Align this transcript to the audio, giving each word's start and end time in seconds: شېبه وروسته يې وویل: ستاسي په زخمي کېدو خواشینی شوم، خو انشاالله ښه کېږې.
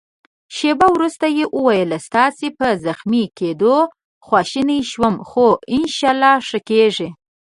شېبه 0.55 0.87
وروسته 0.95 1.25
يې 1.37 1.45
وویل: 1.57 1.91
ستاسي 2.07 2.49
په 2.57 2.67
زخمي 2.85 3.23
کېدو 3.37 3.75
خواشینی 4.25 4.79
شوم، 4.91 5.15
خو 5.29 5.45
انشاالله 5.75 6.33
ښه 6.47 6.59
کېږې. 6.69 7.09